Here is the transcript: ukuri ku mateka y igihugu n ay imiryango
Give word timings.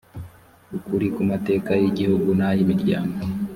ukuri 0.77 1.07
ku 1.15 1.21
mateka 1.29 1.71
y 1.81 1.85
igihugu 1.89 2.29
n 2.37 2.41
ay 2.47 2.57
imiryango 2.63 3.15